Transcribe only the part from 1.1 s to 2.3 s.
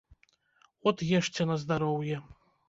ешце на здароўе.